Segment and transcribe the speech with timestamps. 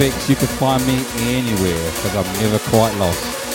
[0.00, 1.04] You can find me
[1.34, 3.47] anywhere because I'm never quite lost.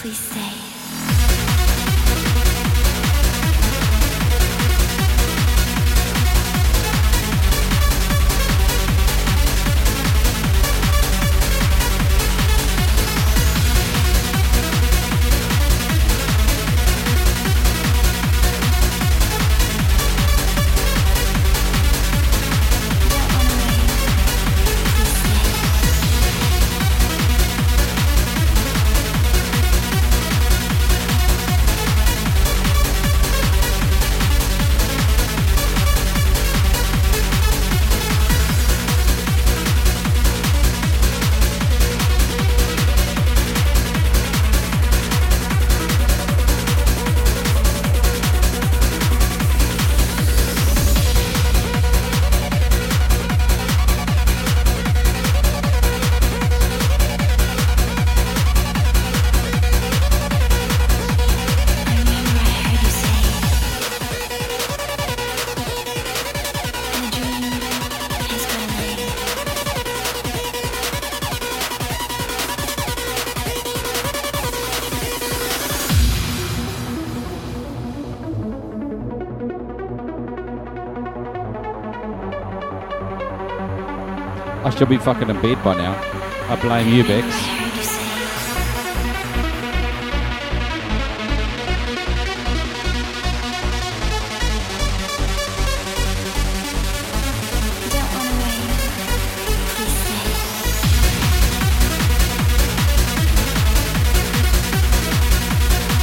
[0.00, 0.67] Please stay.
[84.78, 86.00] Should be fucking in bed by now.
[86.48, 87.26] I blame you, Bex.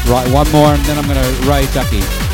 [0.05, 2.24] Right, one more and then I'm going to Ray Ducky.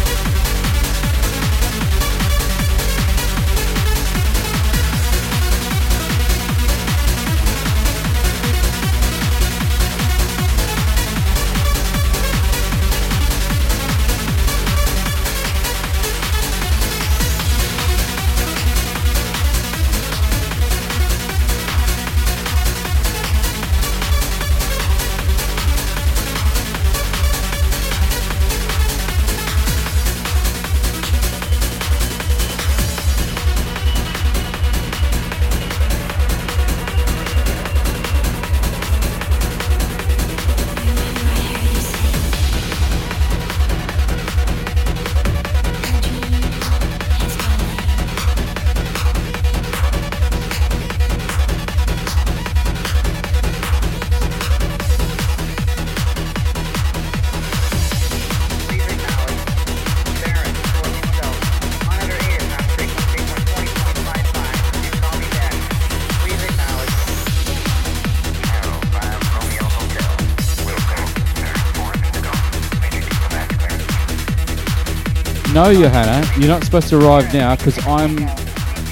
[75.62, 78.28] No, Johanna, you're not supposed to arrive now because I'm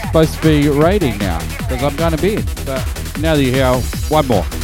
[0.05, 2.45] supposed to be raiding now because I'm going to bed.
[2.63, 2.85] But
[3.19, 3.73] now that you're here,
[4.09, 4.58] one more.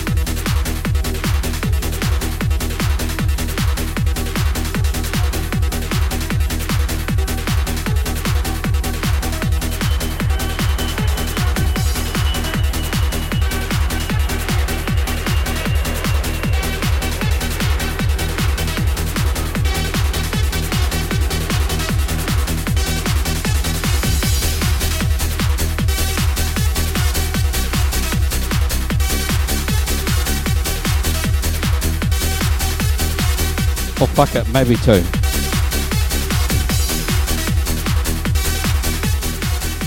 [34.15, 35.03] Fuck it, maybe two.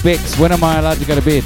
[0.03, 1.45] Bex, when am I allowed to go to bed?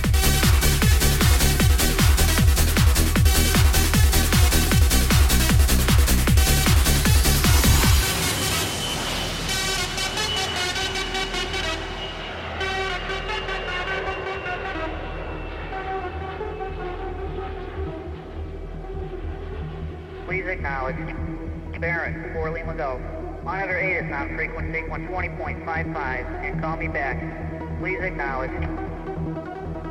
[25.12, 25.95] 120.55
[26.42, 27.21] and call me back.
[27.78, 28.50] Please acknowledge.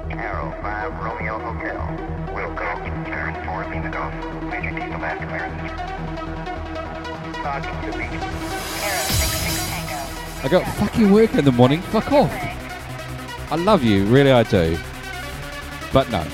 [0.09, 2.33] Arrow 5 Romeo Hotel.
[2.33, 2.75] Will go.
[3.05, 4.09] Barrett, 4 Lima Go.
[4.47, 5.71] Major diesel back clearance.
[7.37, 8.05] Talking to me.
[8.05, 9.99] Arrow 66 Tango.
[10.43, 11.81] I got fucking work in the morning.
[11.81, 12.33] Fuck off.
[13.51, 14.75] I love you, really I do.
[15.93, 16.25] But no.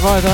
[0.00, 0.24] 5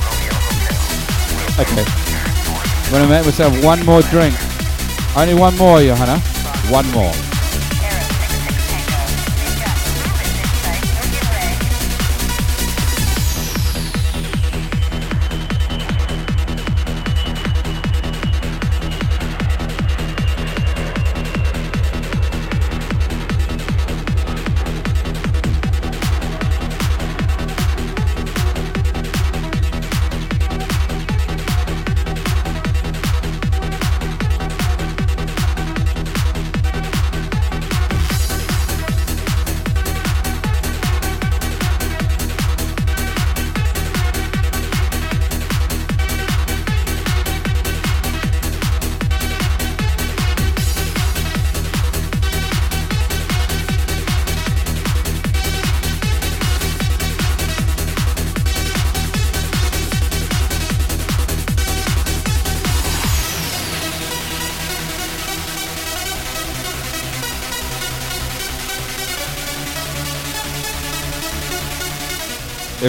[0.00, 0.80] Romeo Hotel.
[1.60, 1.84] Okay.
[2.84, 4.34] I'm gonna make myself one more drink.
[5.14, 6.18] Only one more, Johanna.
[6.70, 7.35] One more.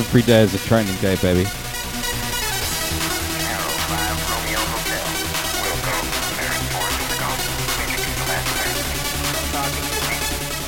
[0.08, 1.42] Every day is a training day, baby.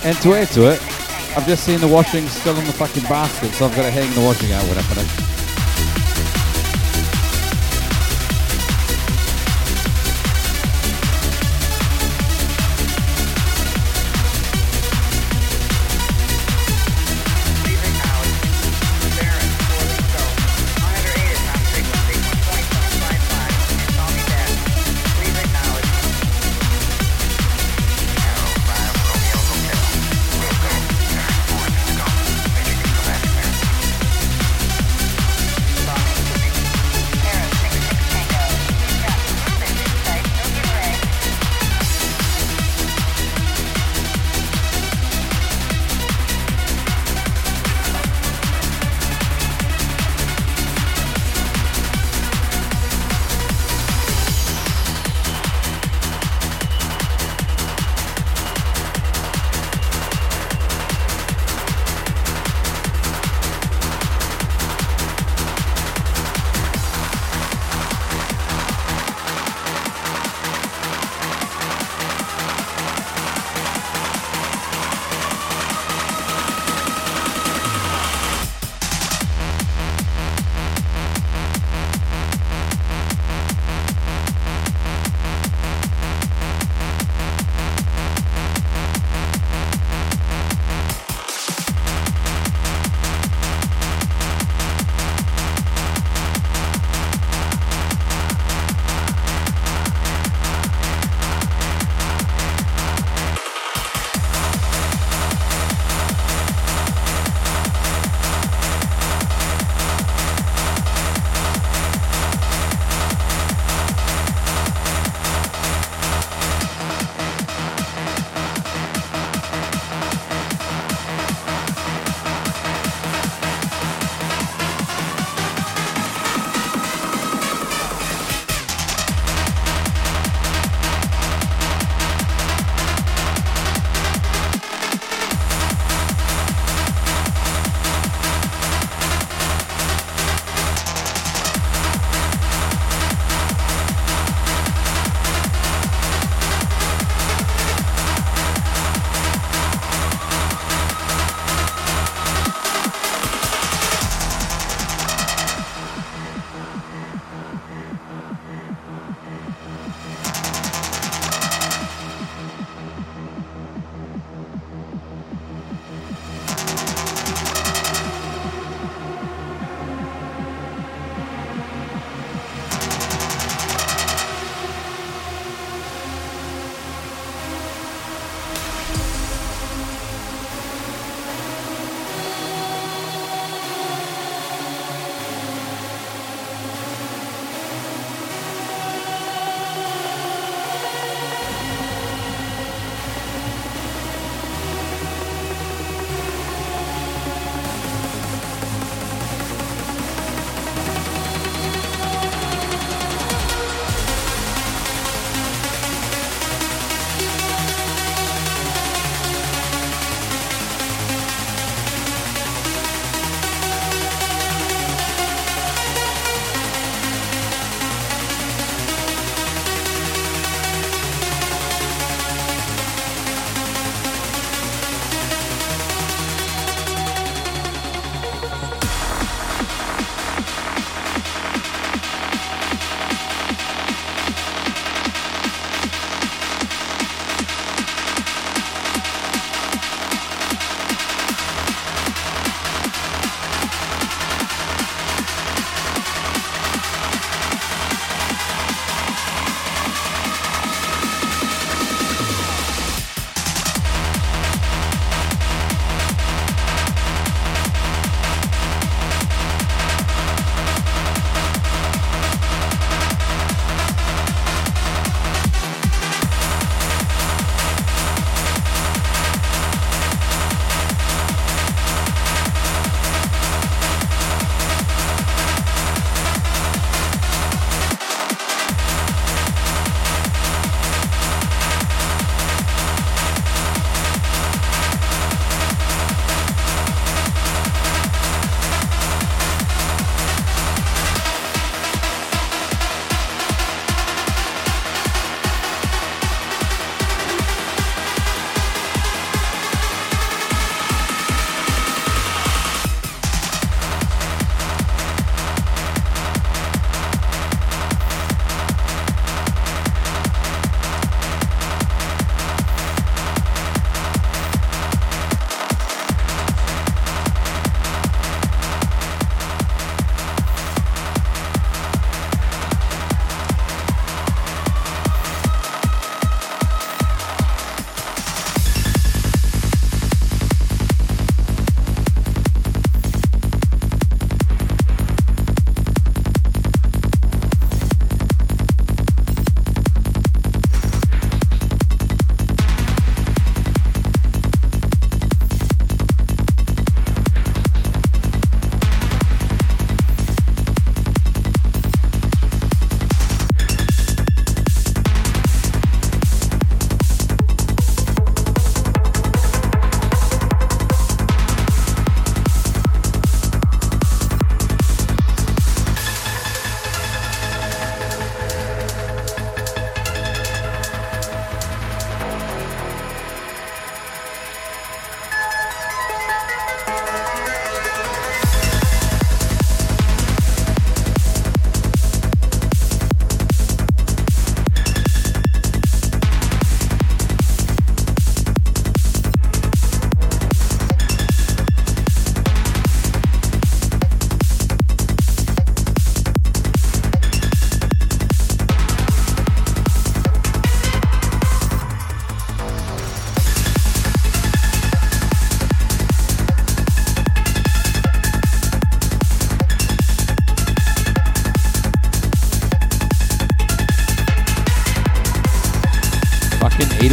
[0.04, 0.82] And to add to it,
[1.38, 4.14] I've just seen the washing still in the fucking basket, so I've got to hang
[4.14, 5.39] the washing out when I finish.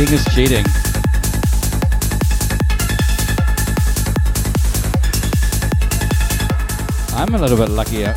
[0.07, 0.64] Cheating is cheating.
[7.16, 8.15] I'm a little bit lucky.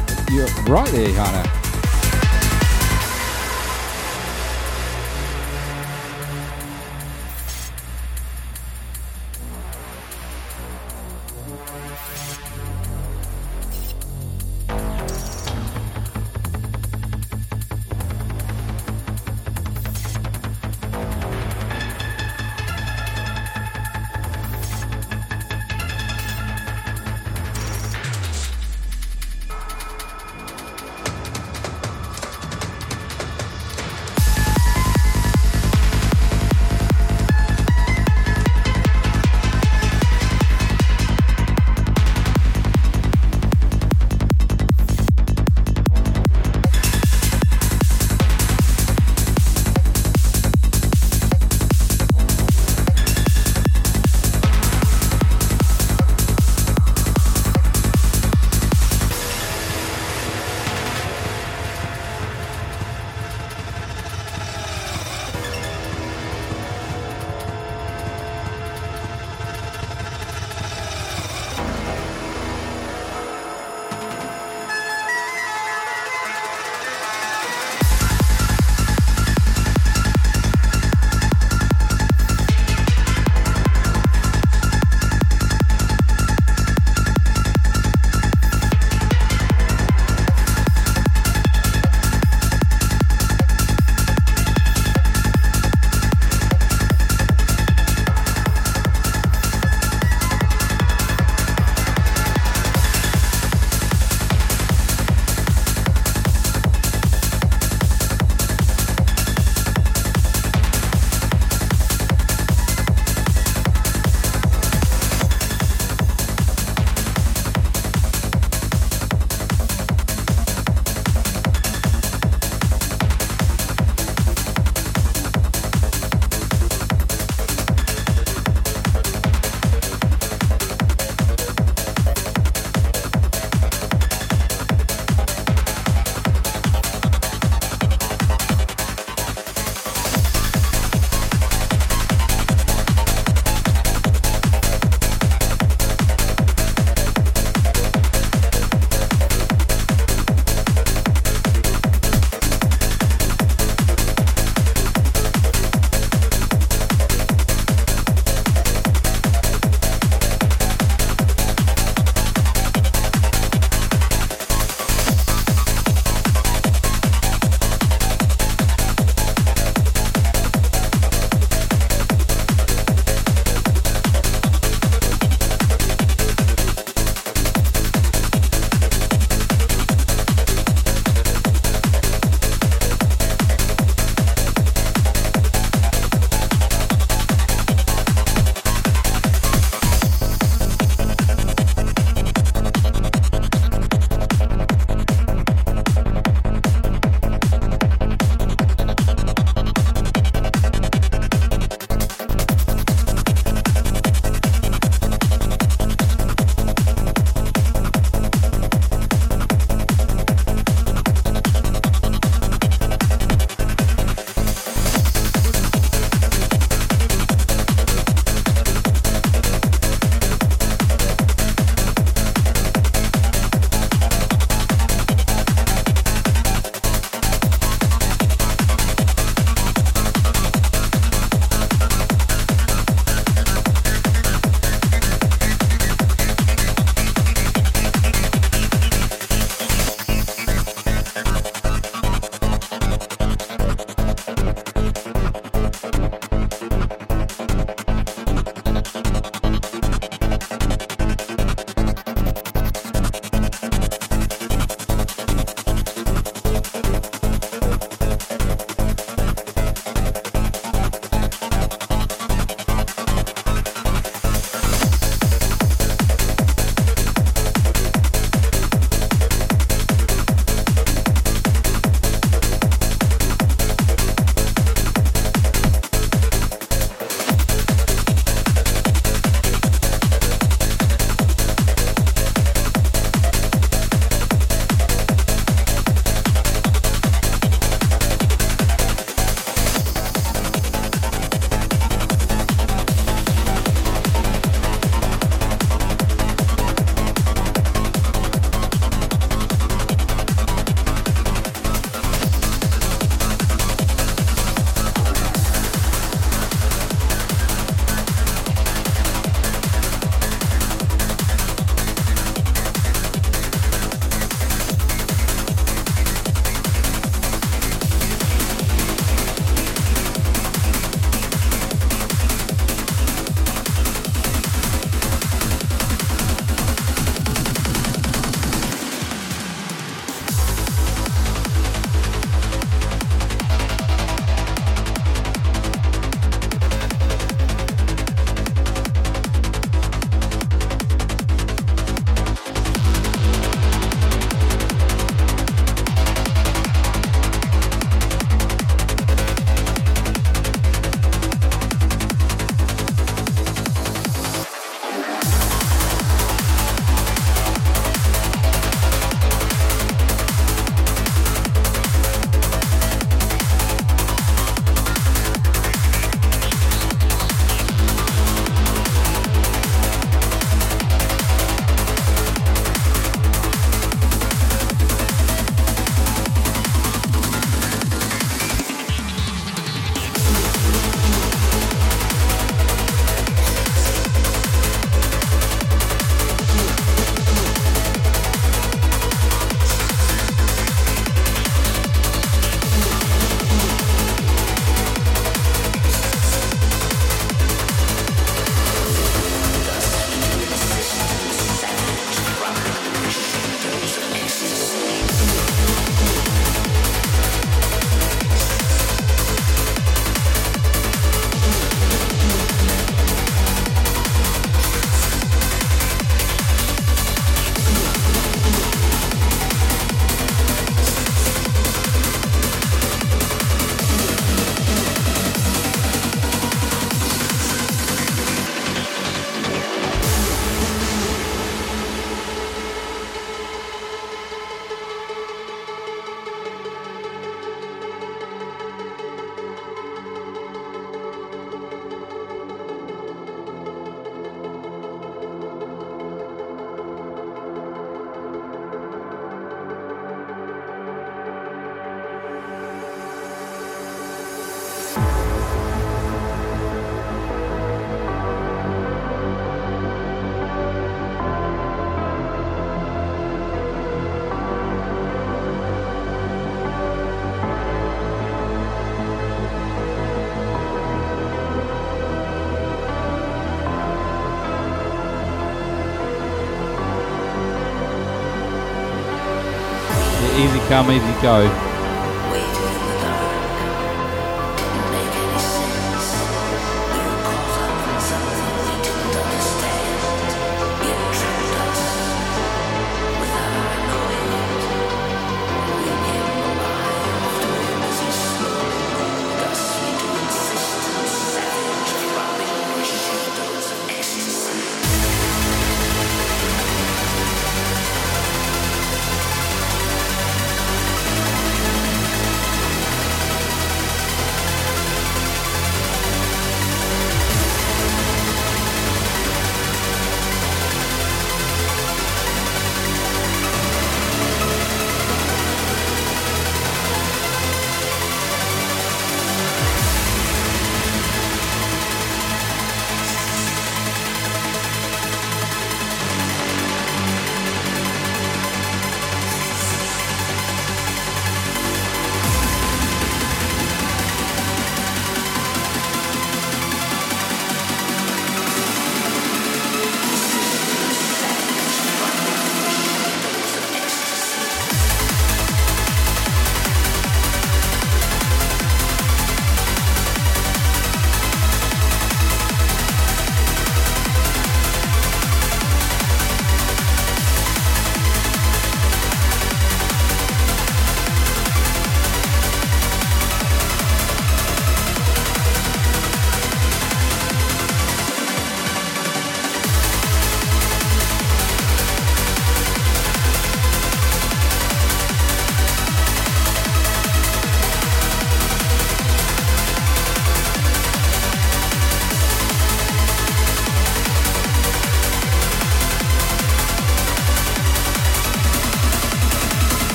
[480.69, 481.68] Come, easy go.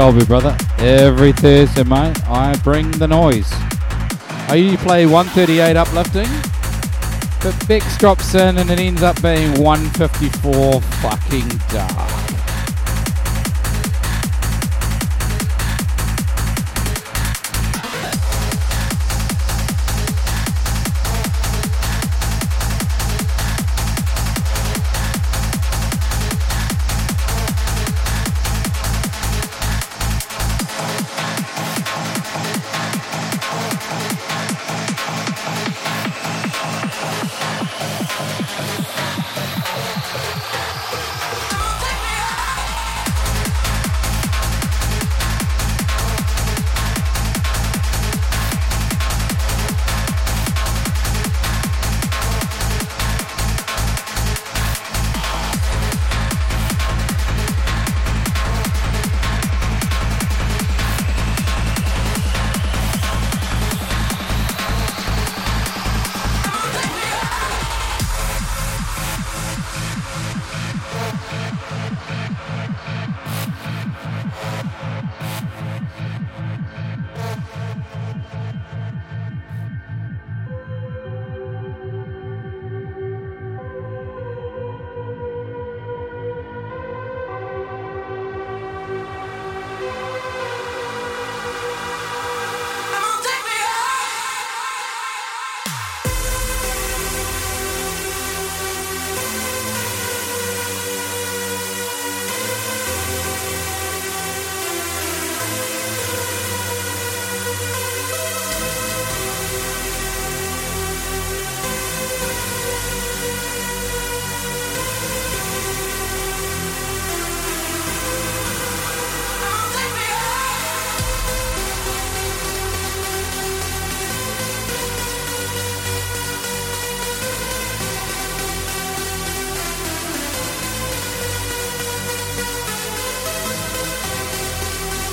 [0.00, 0.56] Colby, brother.
[0.78, 3.52] Every Thursday, mate, I bring the noise.
[4.48, 6.26] I usually play 138 uplifting,
[7.42, 12.39] but Bex drops in and it ends up being 154 fucking dark.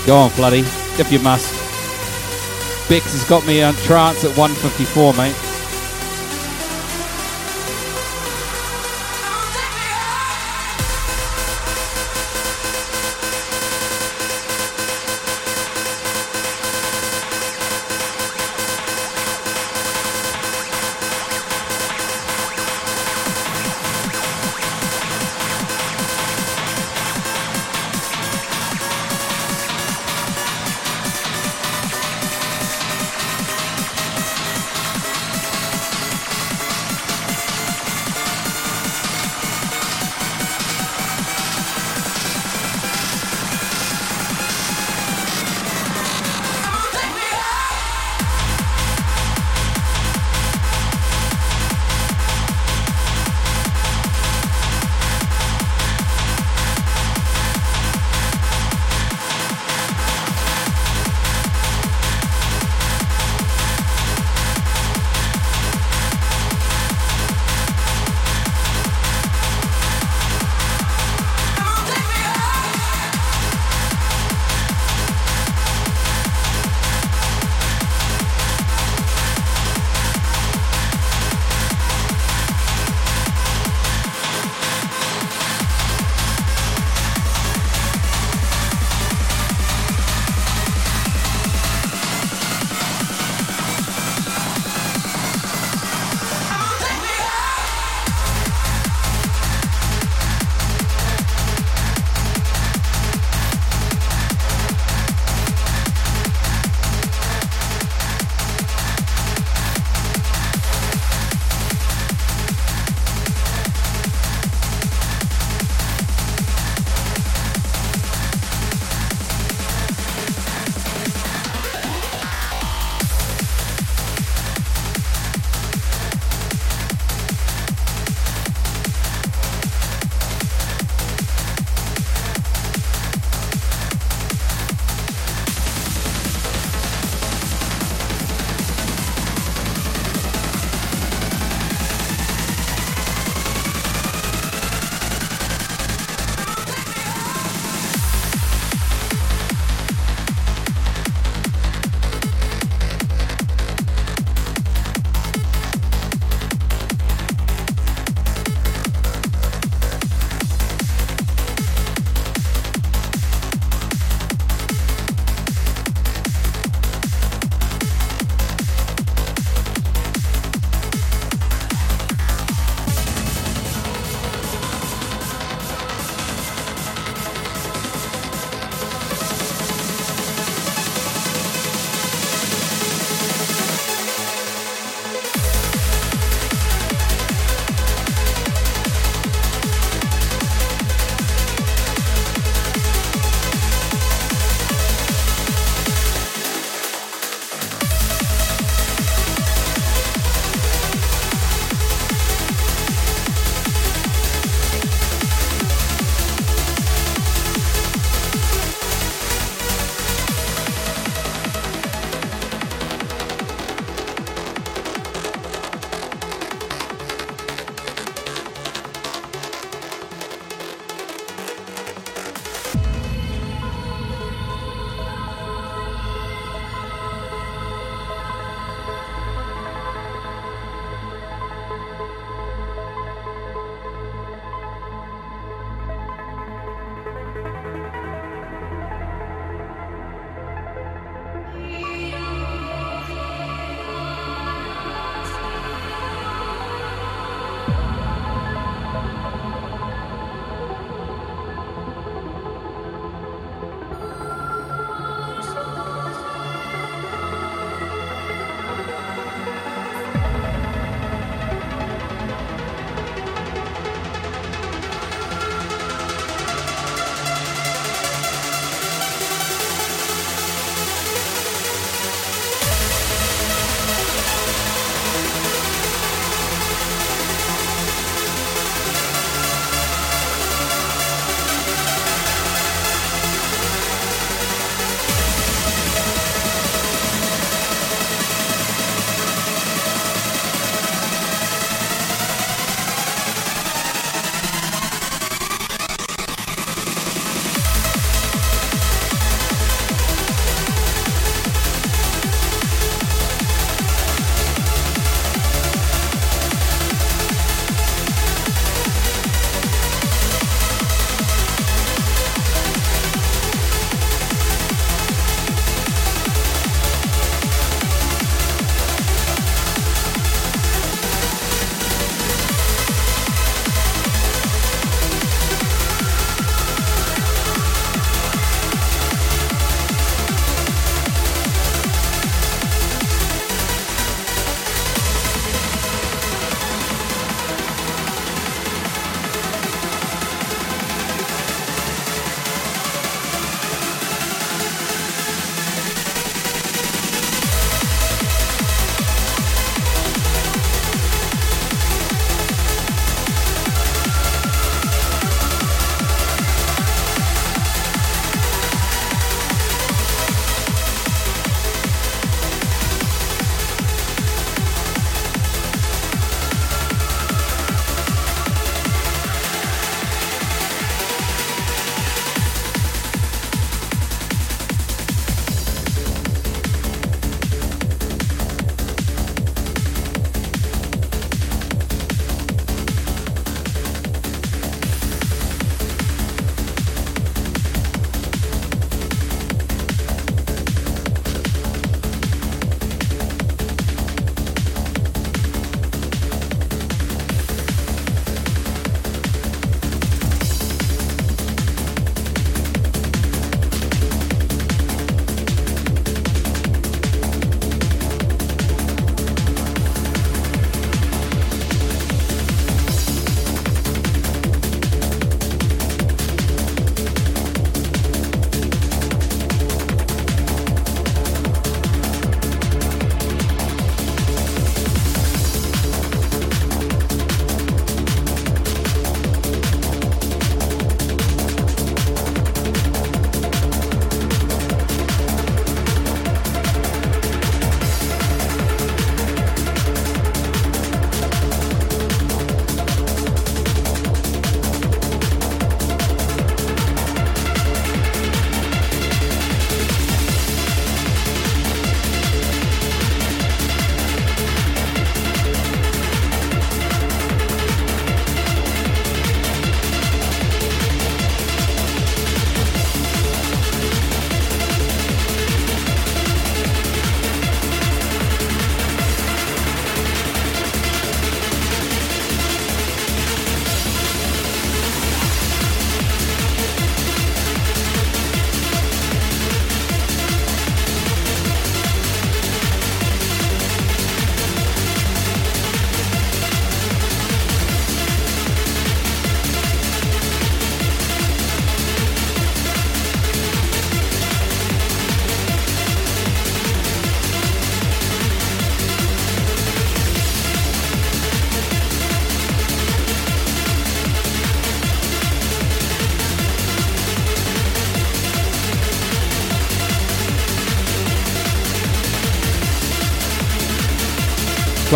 [0.08, 0.62] Go on, Floody,
[1.02, 1.54] if you must.
[2.88, 5.47] Bex has got me on trance at 154, mate.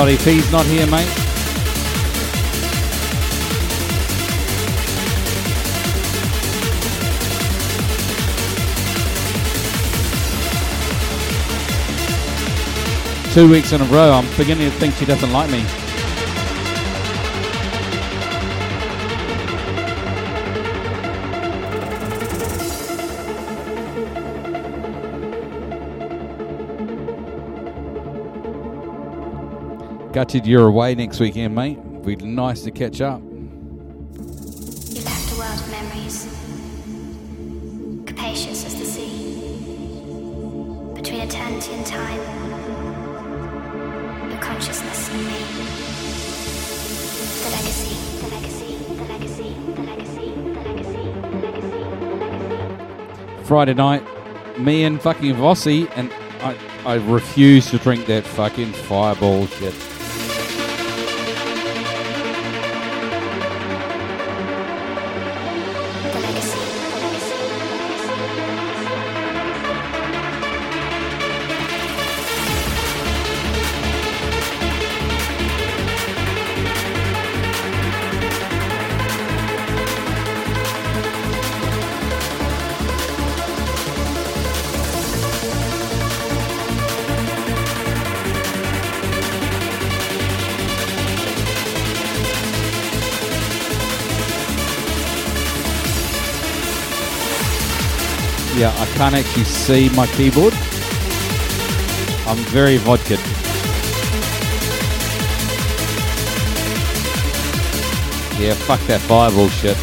[0.02, 1.06] Scotty P's not here, mate.
[13.32, 15.91] Two weeks in a row, I'm beginning to think she doesn't like me.
[30.22, 31.80] Gutted you're away next weekend, mate.
[31.80, 33.24] It'd be nice to catch up.
[33.24, 33.32] You
[35.02, 36.28] left a world of memories,
[38.06, 39.34] capacious as the sea.
[40.94, 42.20] Between eternity and time,
[44.30, 45.40] your consciousness and me.
[47.42, 53.44] The legacy, the legacy, the legacy, the legacy, the legacy, the legacy.
[53.46, 54.04] Friday night,
[54.60, 56.14] me and fucking Vossi, and
[56.44, 56.56] I,
[56.86, 59.91] I refuse to drink that fucking fireball shit.
[99.02, 100.54] Can't actually see my keyboard.
[102.28, 103.16] I'm very vodka.
[108.40, 109.76] Yeah, fuck that fireball shit.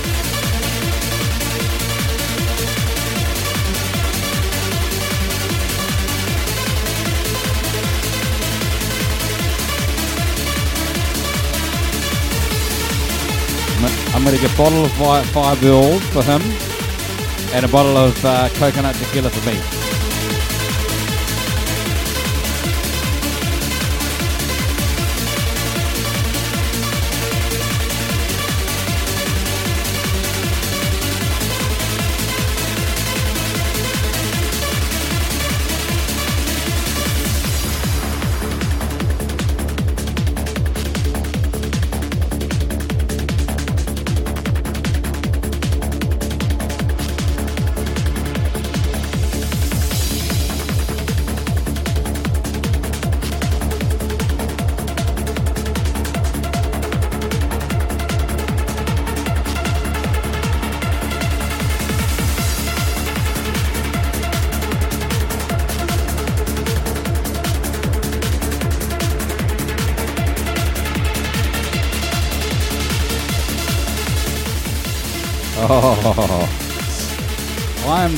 [13.83, 16.68] I'm- I'm gonna get a bottle of fi- fireball for him
[17.53, 19.78] and a bottle of uh, coconut tequila for me.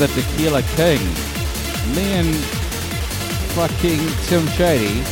[0.01, 0.99] The tequila king.
[1.95, 2.35] Me and
[3.53, 5.03] fucking Tim Shady.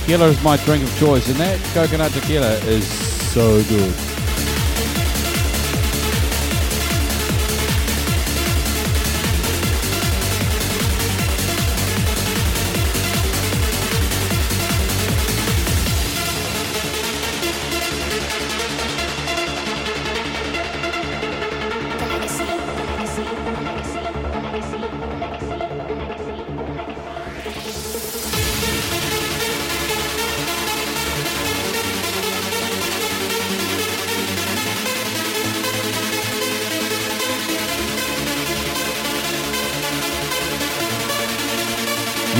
[0.00, 4.05] Tequila is my drink of choice, and that coconut tequila is so good.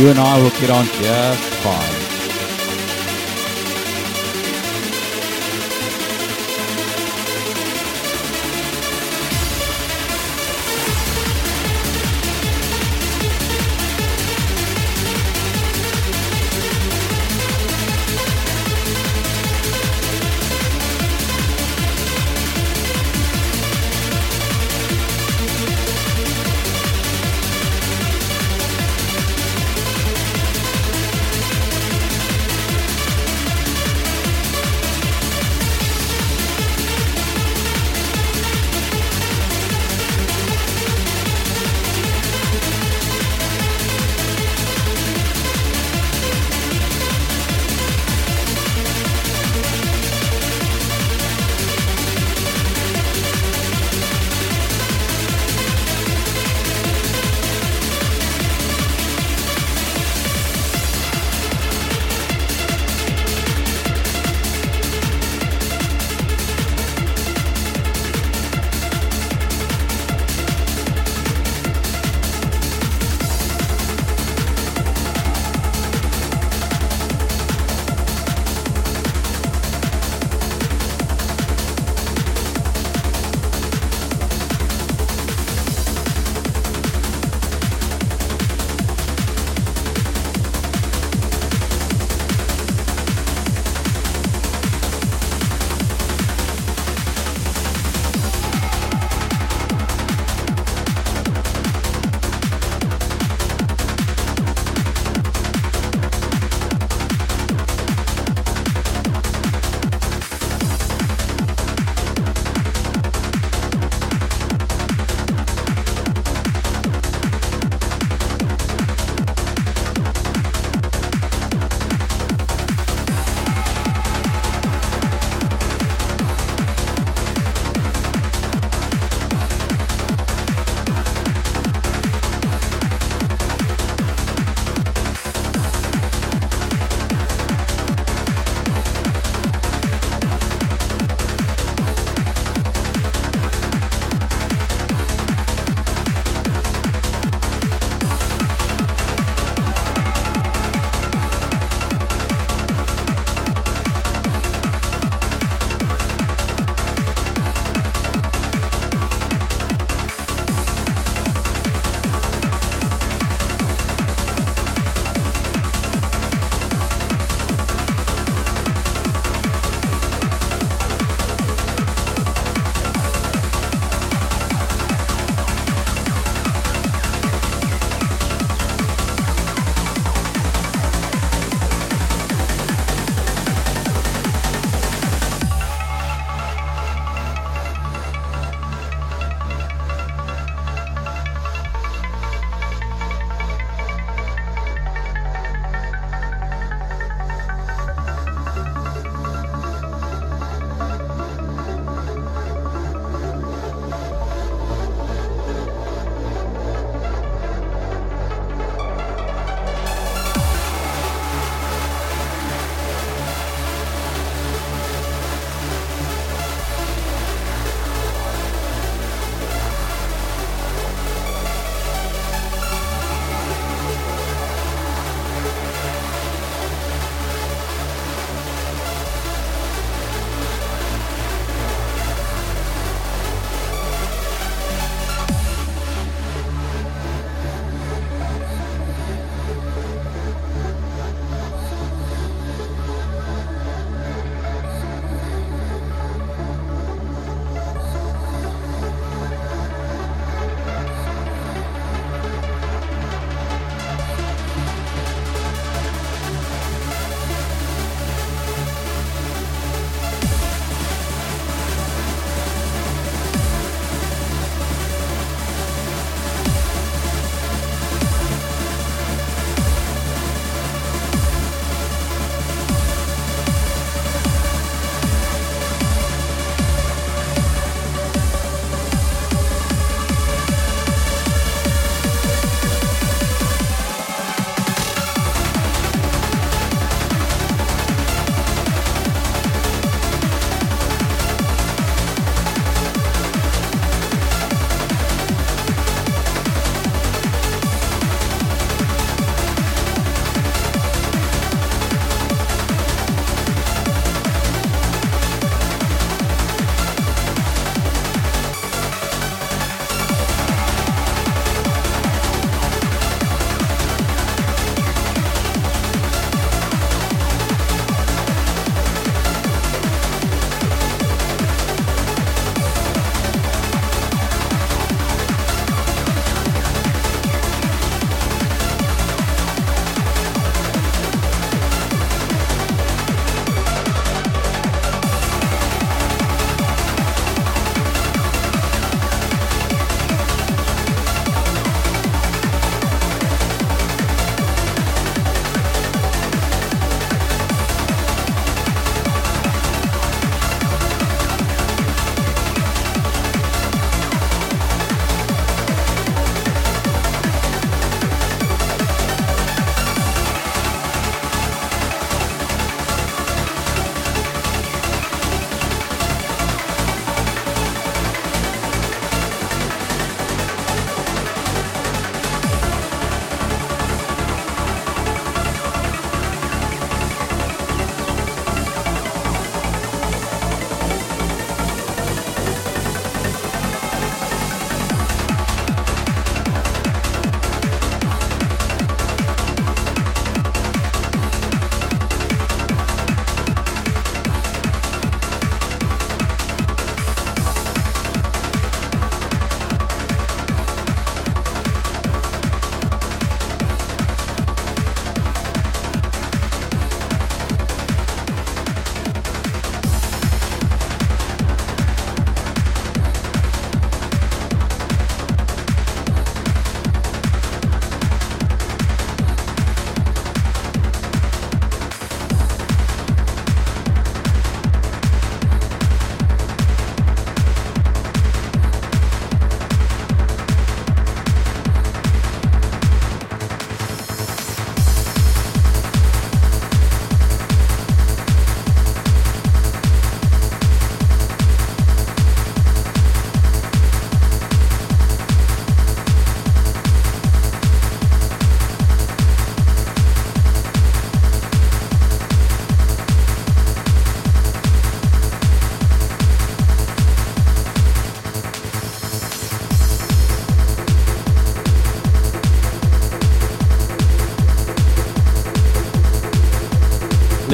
[0.07, 2.06] You and I will get on just fine.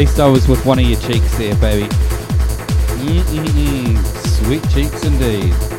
[0.06, 1.86] Least I was with one of your cheeks there, baby.
[3.04, 4.04] Mm-mm-mm.
[4.26, 5.71] Sweet cheeks indeed.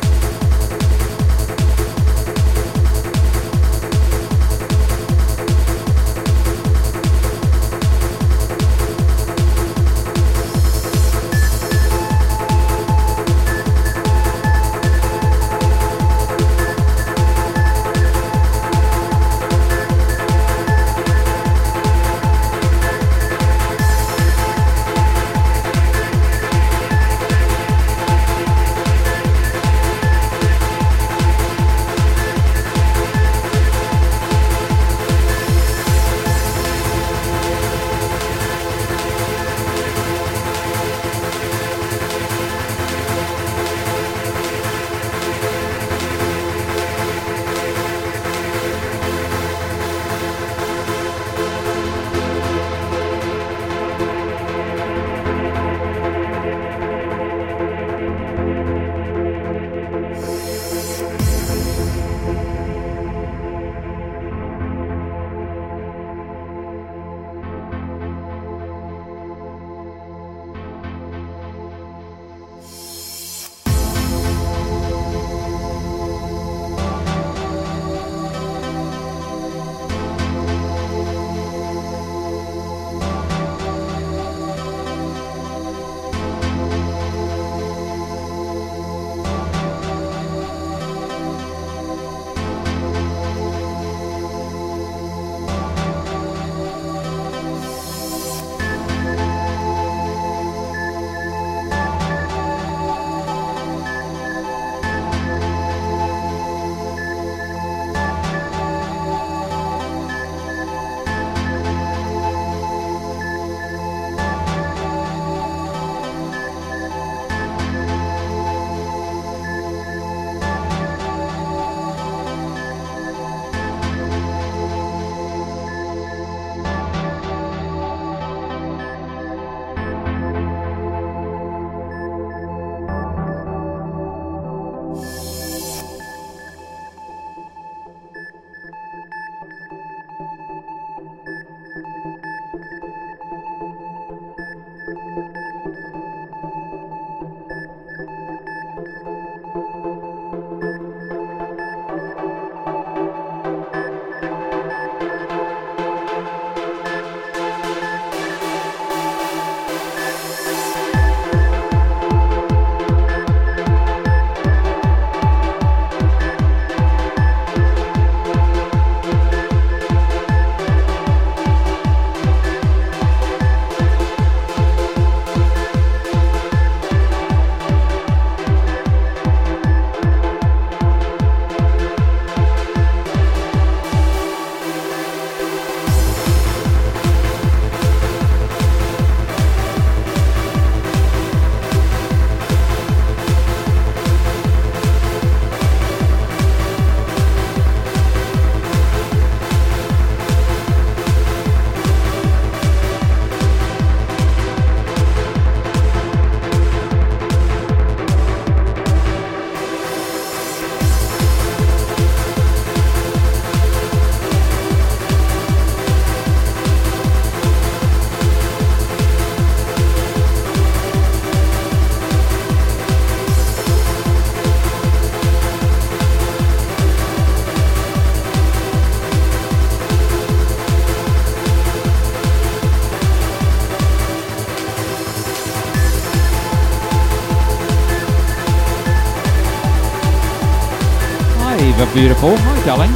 [241.94, 242.36] Beautiful.
[242.36, 242.90] Hi, darling.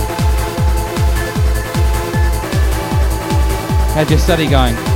[3.95, 4.88] How's your study going?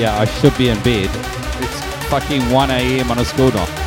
[0.00, 1.10] Yeah, I should be in bed.
[1.62, 3.10] It's fucking 1 a.m.
[3.10, 3.79] on a school night.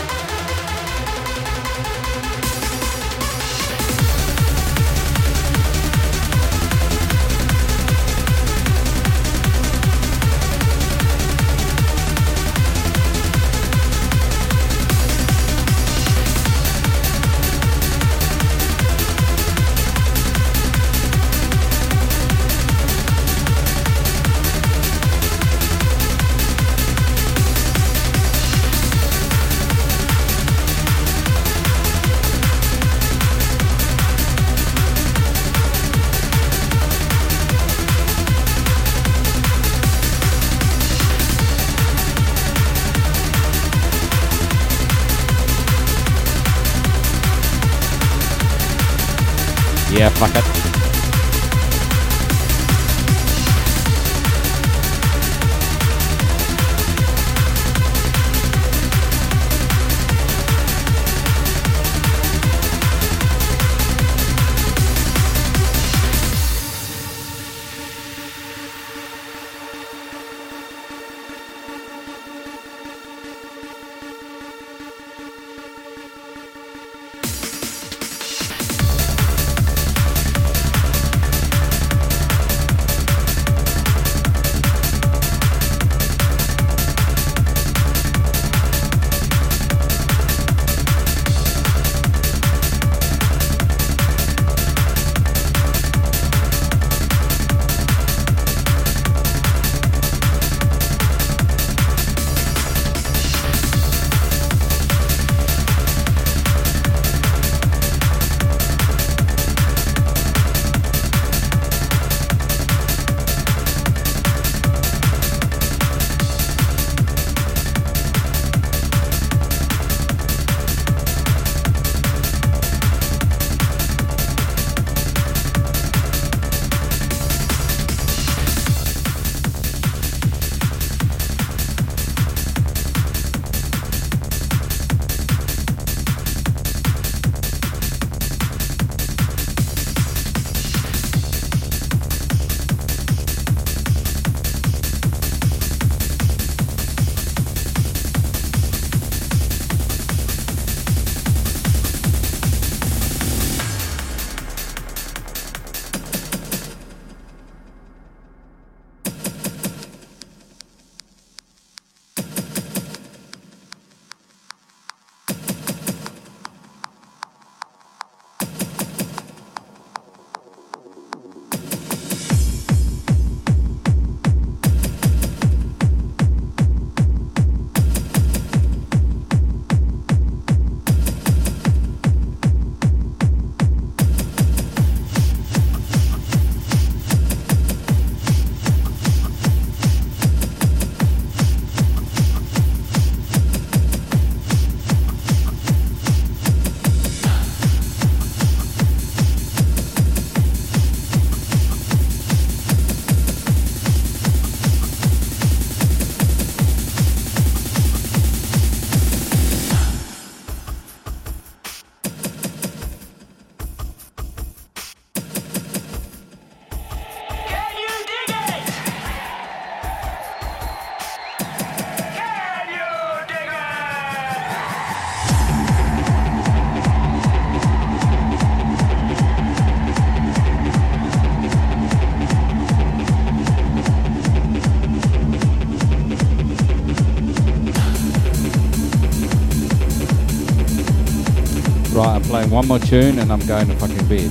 [242.53, 244.29] One more tune and I'm going to fucking bed.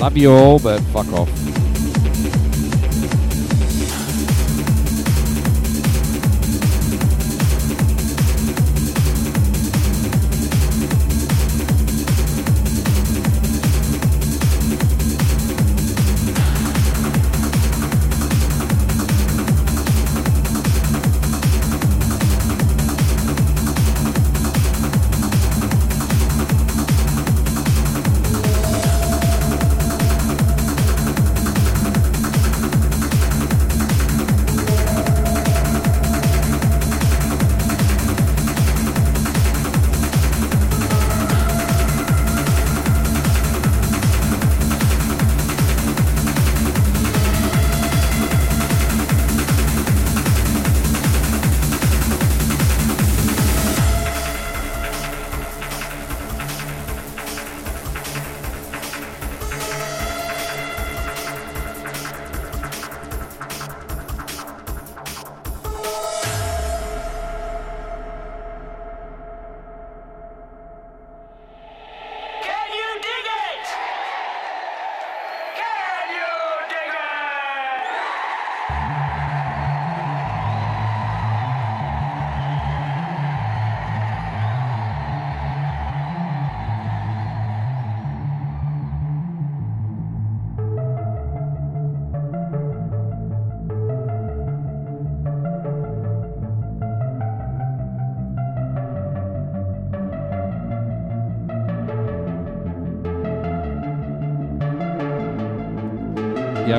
[0.00, 1.49] Love you all, but fuck off.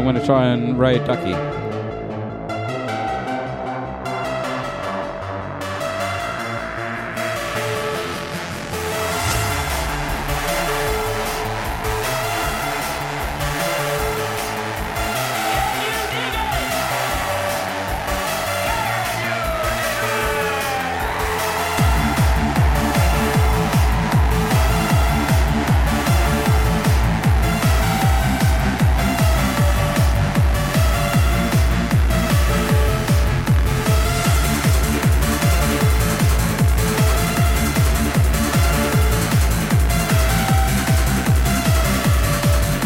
[0.01, 1.70] I'm going to try and raid Ducky.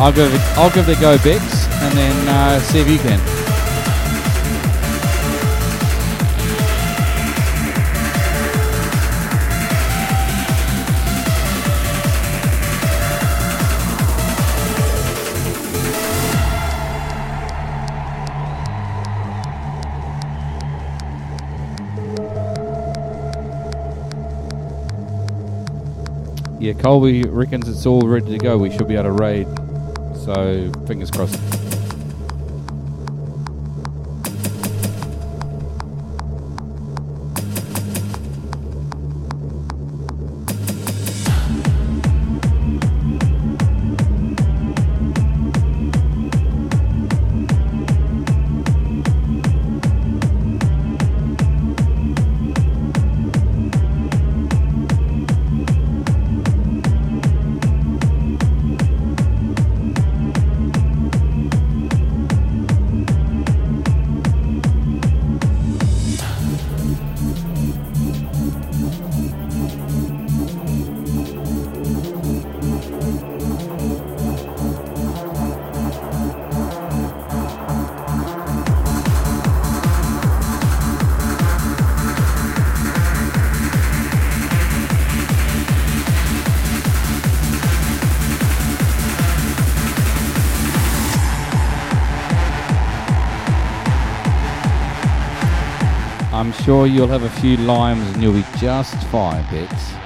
[0.05, 2.99] I'll give it, I'll give it a go, Bex, and then uh, see if you
[2.99, 3.19] can.
[26.59, 28.59] Yeah, Colby reckons it's all ready to go.
[28.59, 29.54] We should be able to raid.
[30.25, 31.44] So fingers crossed.
[96.65, 100.04] Sure you'll have a few limes and you'll be just fine, Bex.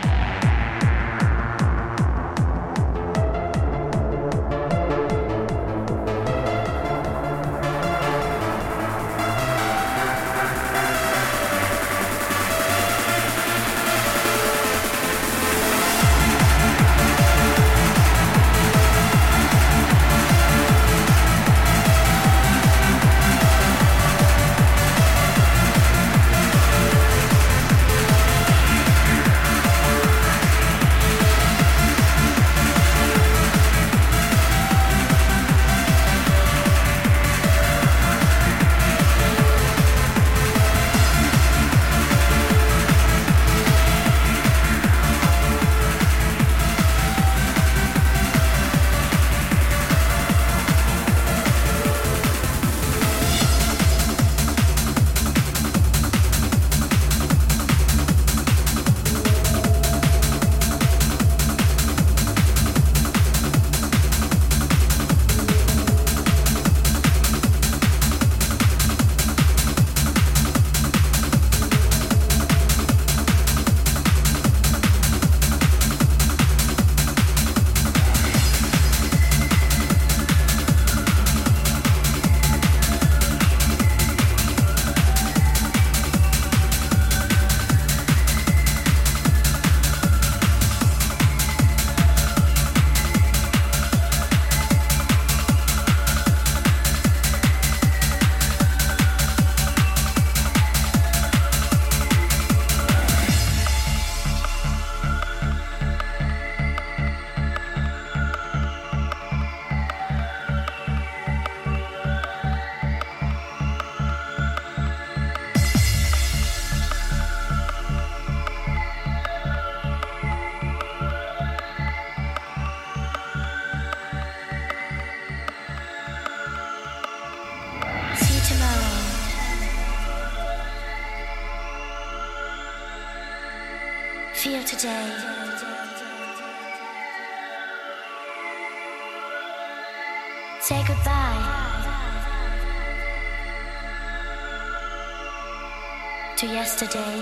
[146.81, 147.22] Yesterday.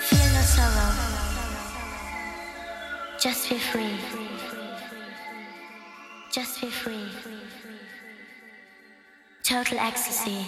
[0.00, 0.92] Feel no sorrow.
[3.18, 3.98] Just be free.
[6.32, 7.08] Just be free.
[9.42, 10.46] Total ecstasy.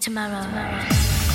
[0.00, 0.46] Tomorrow.
[0.90, 1.27] See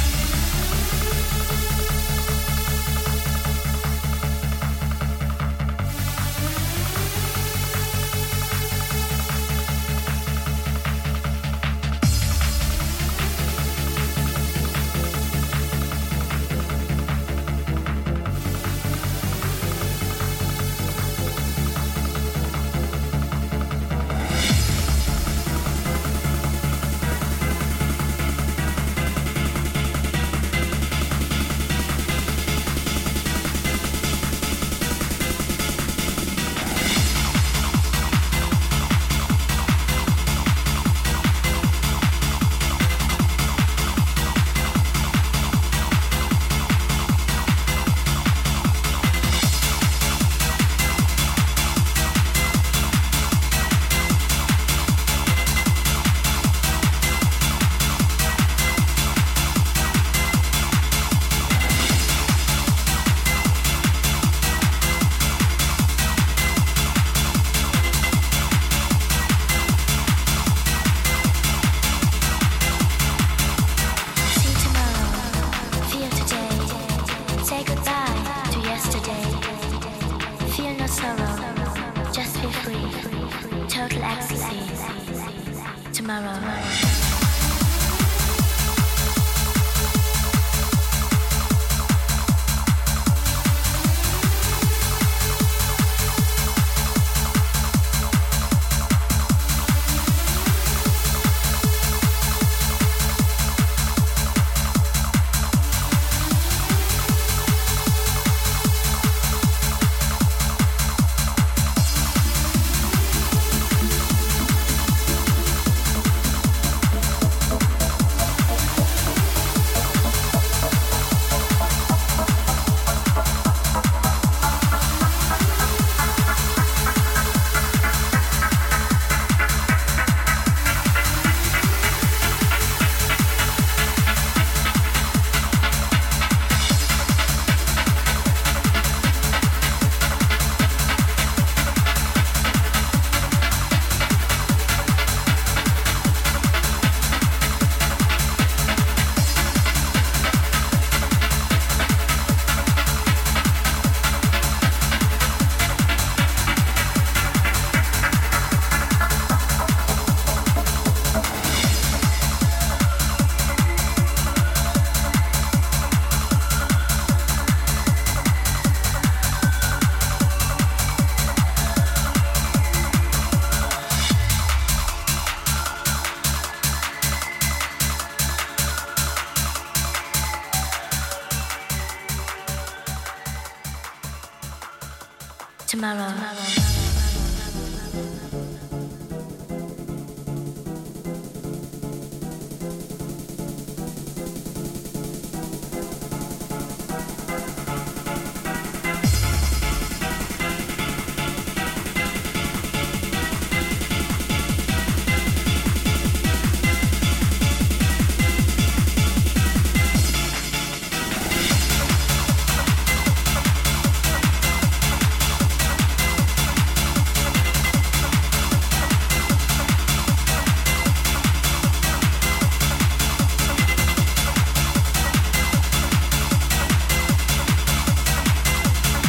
[77.43, 79.21] Say goodbye to yesterday.
[80.55, 83.67] Feel no sorrow, just be free.
[83.67, 84.61] Total ecstasy.
[85.91, 86.82] Tomorrow.